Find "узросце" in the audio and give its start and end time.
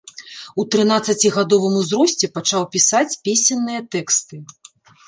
1.83-2.33